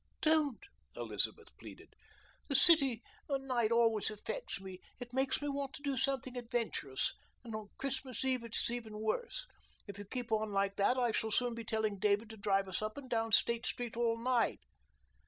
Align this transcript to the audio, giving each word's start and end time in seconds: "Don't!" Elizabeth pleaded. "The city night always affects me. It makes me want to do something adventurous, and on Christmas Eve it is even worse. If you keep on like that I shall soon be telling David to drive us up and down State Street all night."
"Don't!" 0.23 0.63
Elizabeth 0.95 1.55
pleaded. 1.59 1.93
"The 2.49 2.55
city 2.55 3.03
night 3.29 3.71
always 3.71 4.09
affects 4.09 4.59
me. 4.59 4.79
It 4.99 5.13
makes 5.13 5.43
me 5.43 5.47
want 5.47 5.73
to 5.73 5.83
do 5.83 5.95
something 5.95 6.35
adventurous, 6.35 7.13
and 7.43 7.53
on 7.53 7.69
Christmas 7.77 8.25
Eve 8.25 8.43
it 8.43 8.55
is 8.55 8.71
even 8.71 8.97
worse. 8.99 9.45
If 9.85 9.99
you 9.99 10.05
keep 10.05 10.31
on 10.31 10.51
like 10.51 10.75
that 10.77 10.97
I 10.97 11.11
shall 11.11 11.29
soon 11.29 11.53
be 11.53 11.63
telling 11.63 11.99
David 11.99 12.31
to 12.31 12.37
drive 12.37 12.67
us 12.67 12.81
up 12.81 12.97
and 12.97 13.11
down 13.11 13.31
State 13.31 13.67
Street 13.67 13.95
all 13.95 14.17
night." 14.17 14.61